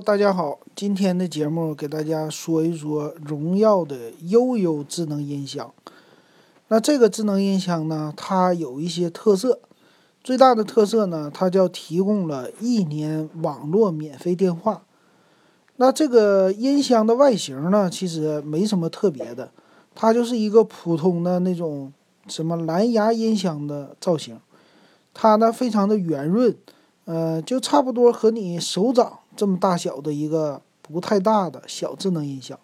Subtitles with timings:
[0.00, 5.74] 大家好，今天的节目给大家说一说荣耀的悠悠智能音箱。
[6.68, 9.60] 那这个智能音箱呢，它有一些特色，
[10.24, 14.84] 最大的特色呢，它叫提供了一年网络免费电话。
[15.76, 19.50] 那这个音箱的外形呢，其实没什么特别的，
[19.94, 21.92] 它就是一个普通的那种
[22.26, 24.40] 什么蓝牙音箱的造型，
[25.12, 26.56] 它呢非常的圆润，
[27.04, 29.19] 呃，就差不多和你手掌。
[29.36, 32.58] 这么大小的一个不太大的小智能音箱，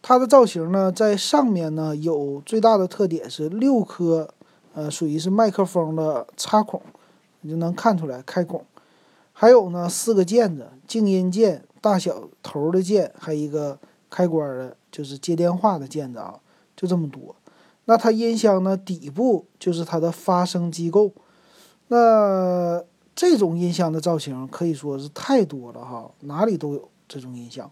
[0.00, 4.32] 它的造型呢，在上面呢有最大的特点是六颗，
[4.74, 6.80] 呃，属于是麦克风的插孔，
[7.40, 8.64] 你就能看出来开孔，
[9.32, 13.78] 还有呢四个键子，静音键、大小头的键，还有一个
[14.08, 16.38] 开关的，就是接电话的键子啊，
[16.76, 17.34] 就这么多。
[17.86, 21.10] 那它音箱呢底部就是它的发声机构，
[21.88, 22.84] 那。
[23.14, 27.70] 这种音箱的造型可以说是太多了哈，哪里都有这种音箱。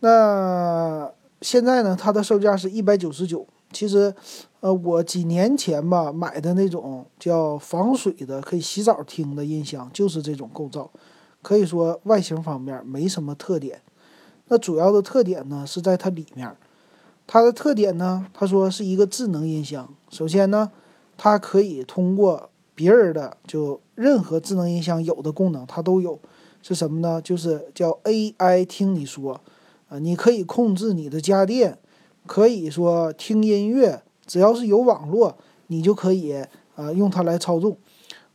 [0.00, 3.46] 那现在呢，它的售价是一百九十九。
[3.72, 4.14] 其实，
[4.60, 10.88] 呃，我几年前吧买的那种叫防水的可以洗澡听的音箱，就是这种构造。
[11.42, 13.82] 可以说外形方面没什么特点。
[14.46, 16.56] 那主要的特点呢是在它里面。
[17.26, 19.88] 它的特点呢，他说是一个智能音箱。
[20.08, 20.70] 首先呢，
[21.16, 23.80] 它可以通过别人的就。
[23.96, 26.18] 任何智能音箱有的功能它都有，
[26.60, 27.22] 是什么呢？
[27.22, 29.40] 就是叫 AI 听你说，
[29.88, 31.78] 啊，你可以控制你的家电，
[32.26, 35.36] 可以说听音乐，只要是有网络，
[35.68, 37.76] 你就可以啊用它来操纵。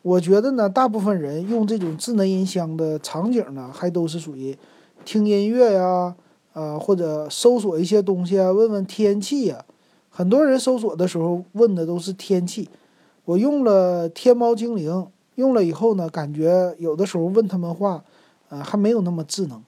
[0.01, 4.57] 我觉得呢，大部分人用这种智能音箱的场景呢，还都是属于
[5.03, 6.15] 听音乐呀，
[6.53, 9.65] 啊或者搜索一些东西啊，问问天气呀。
[10.09, 12.69] 很多人搜索的时候问的都是天气。
[13.29, 15.07] 我用了天猫精灵。
[15.35, 18.03] 用了以后呢，感觉有的时候问他们话，
[18.49, 19.63] 呃，还没有那么智能，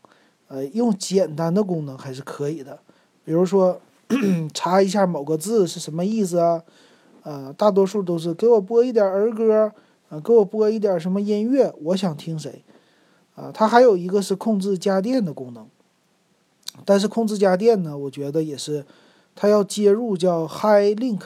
[0.49, 2.77] 呃，用简单的功能还是可以的。
[3.23, 3.79] 比如说，
[4.53, 6.61] 查一下某个字是什么意思啊，
[7.23, 9.71] 呃，大多数都是给我播一点儿儿歌，
[10.09, 12.65] 呃，给我播一点儿什么音乐，我想听谁，
[13.35, 15.65] 啊，它还有一个是控制家电的功能，
[16.83, 18.85] 但是控制家电呢，我觉得也是，
[19.35, 21.21] 它要接入叫 Hi Link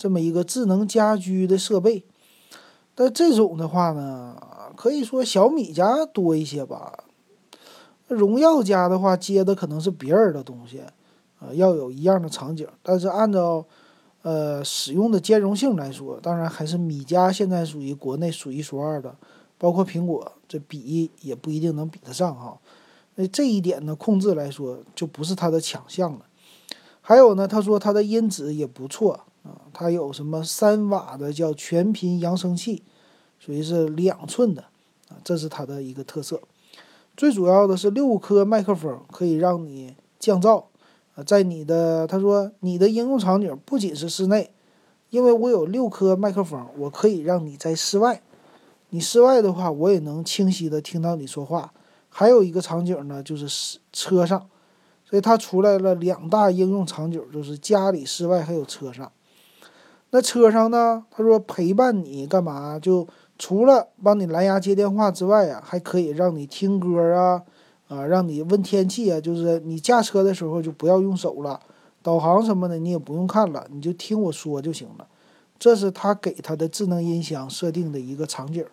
[0.00, 2.06] 这么一个智能家居的设备。
[2.94, 4.34] 但这种的话呢，
[4.74, 7.04] 可以说小米家多一些吧。
[8.08, 10.80] 荣耀家的话接的可能是别人的东西，
[11.38, 12.66] 呃，要有一样的场景。
[12.82, 13.66] 但是按照
[14.22, 19.14] 呃使用的兼容性来说，当然还是米家现在属于国内数一数二的，
[19.58, 22.58] 包括苹果这比也不一定能比得上哈。
[23.16, 26.20] 那这一点呢，控制来说就不是它的强项了。
[27.02, 29.20] 还有呢，他说它的音质也不错。
[29.42, 32.82] 啊，它有什么三瓦的叫全频扬声器，
[33.38, 34.62] 属于是两寸的
[35.08, 36.40] 啊，这是它的一个特色。
[37.16, 40.64] 最主要的是六颗麦克风可以让你降噪
[41.14, 44.50] 啊，在你的他说你的应用场景不仅是室内，
[45.10, 48.22] 因为我有六颗麦克风，我可以让你在室外，
[48.90, 51.72] 你室外的话我也能清晰的听到你说话。
[52.08, 54.48] 还有一个场景呢，就是车上，
[55.04, 59.12] 所以它出来了两大应用场景，就是家里、室外还有车上。
[60.12, 61.04] 那车上呢？
[61.10, 62.78] 他说陪伴你干嘛？
[62.78, 63.06] 就
[63.38, 67.42] 除了帮你蓝牙接电话之外啊，还可以让你听歌啊，
[67.86, 69.20] 啊，让你问天气啊。
[69.20, 71.60] 就是你驾车的时候就不要用手了，
[72.02, 75.06] 导航什么的你也不用看了，你就听我说就行了。
[75.58, 78.64] 这是他给他的智能音箱设定的一个场景。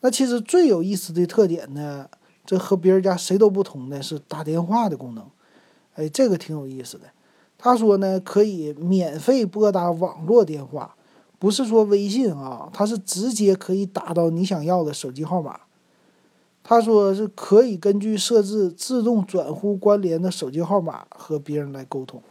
[0.00, 2.08] 那其实最有意思的特点呢，
[2.44, 5.24] 这和别人家谁都不同的是打电话的功能。
[5.94, 7.04] 哎，这个挺有意思的。
[7.58, 10.94] 他说呢，可以免费拨打网络电话，
[11.40, 15.60] 不是说微信啊，他是直接可以打到你想要的手机号码。
[16.62, 22.22] 他说是可以根据设置自动转呼关联的手机号码和别人来沟通。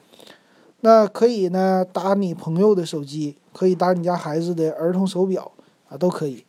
[0.82, 5.52] 那可以呢，打你朋友的手机，可以打你家孩子的儿童手表
[5.90, 6.46] 啊，都可以。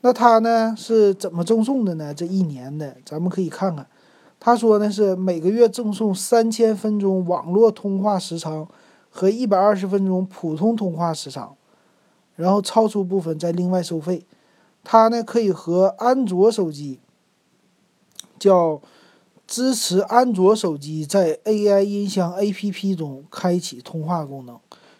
[0.00, 2.14] 那他呢是怎么赠送的呢？
[2.14, 3.86] 这一年的，咱们可以看看。
[4.40, 8.68] 他说呢是每个月赠送三千分钟网络通话时长
[9.10, 11.56] 和一百二十分钟普通通话时长，
[12.36, 14.24] 然后超出部分再另外收费。
[14.84, 17.00] 它呢可以和安卓手机
[18.38, 18.80] 叫
[19.46, 24.56] 支持安卓手机在 AI 音箱 APP 中开启通话功能，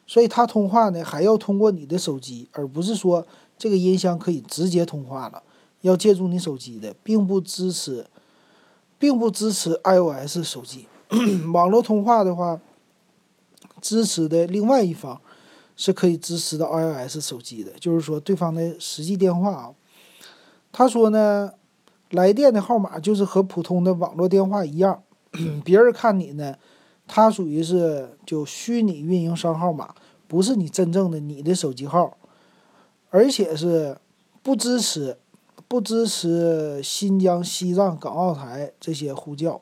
[0.06, 3.24] 所以它通话呢还要通过你的手机，而不是说
[3.56, 5.42] 这个音箱可以直接通话了，
[5.82, 8.04] 要借助你手机的，并不支持。
[8.98, 10.86] 并不支持 iOS 手机
[11.52, 12.60] 网络通话的话，
[13.80, 15.20] 支持的另外一方
[15.76, 19.70] 是可以支持的 iOS 手机的，就是说对方的实际电话啊。
[20.70, 21.52] 他说呢，
[22.10, 25.02] 来电的号码就是和普通的网络电话一样，
[25.64, 26.56] 别人看你呢，
[27.06, 29.94] 它属于是就虚拟运营商号码，
[30.26, 32.16] 不是你真正的你的手机号，
[33.10, 33.96] 而且是
[34.42, 35.16] 不支持
[35.66, 39.60] 不支持新疆、西藏、港澳台这些呼叫，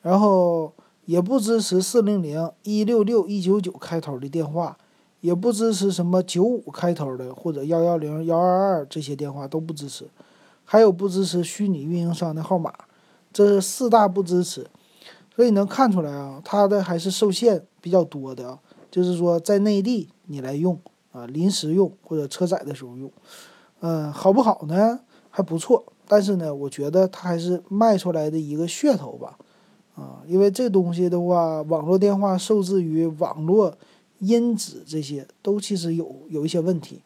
[0.00, 0.72] 然后
[1.06, 4.78] 也不支持四零零一六六一九九开头的电话，
[5.20, 10.08] 也不支持什么九五开头的或者幺幺零幺二二这些电话都不支持。
[10.64, 12.70] 还有不支持虚拟运营商的号码，
[13.32, 14.66] 这是四大不支持，
[15.34, 18.58] 所以能看出来啊，它的还是受限比较多的啊。
[18.90, 20.78] 就是说，在内地你来用
[21.12, 23.10] 啊，临时用或者车载的时候用，
[23.80, 25.00] 嗯，好不好呢？
[25.38, 29.38] 还不错，但是呢，我觉得它还是卖出来的一个噱头吧，
[29.94, 33.72] 啊，因为这东西的话，网络电话受制于网络
[34.18, 37.00] 因子这些都其实有有一些问题，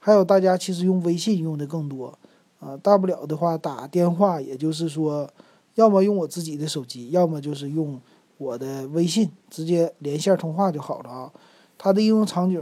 [0.00, 2.12] 还有大家其实用微信用的更多。
[2.58, 5.30] 啊，大不了的话打电话，也就是说，
[5.76, 8.00] 要么用我自己的手机，要么就是用
[8.36, 11.32] 我的微信直接连线通话就好了啊。
[11.78, 12.60] 它的应用场景，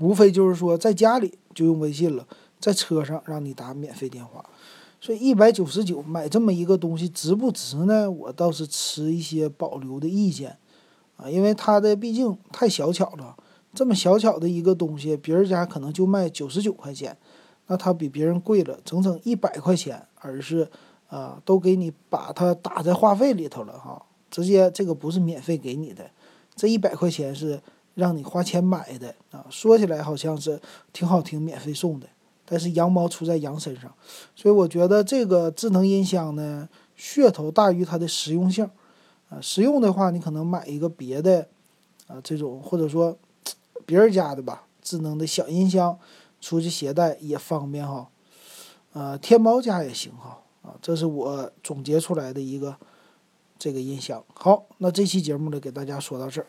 [0.00, 2.26] 无非就是说在家里就用微信了，
[2.60, 4.44] 在车上让你打免费电话。
[5.00, 8.10] 所以一百九十九买这么一个东西值不值呢？
[8.10, 10.58] 我倒是持一些保留的意见
[11.16, 13.34] 啊，因为它的毕竟太小巧了，
[13.72, 17.16] 这么小巧的一个东西，别人家可能就卖九十九块钱。
[17.66, 20.68] 那它比别人贵了整整一百块钱，而是，
[21.08, 26.10] 啊，都给你把它打在话费里头了哈，直接这个不是免费给你的，
[26.56, 27.60] 这一百块钱是
[27.94, 29.46] 让你花钱买的啊。
[29.48, 30.60] 说起来好像是
[30.92, 32.08] 挺好听，免费送的，
[32.50, 33.94] 但是羊毛出在羊身上，
[34.34, 36.68] 所以我觉得这个智能音箱呢，
[36.98, 38.68] 噱头大于它的实用性，
[39.28, 41.46] 啊，实用的话你可能买一个别的，
[42.08, 43.16] 啊，这种或者说
[43.86, 45.96] 别人家的吧，智能的小音箱。
[46.42, 48.08] 出去携带也方便哈，
[48.94, 52.74] 呃，天猫家也行哈，啊，这是我总结出来的一个
[53.58, 54.24] 这个音响。
[54.32, 56.46] 好，那这期节目呢，给大家说到这儿。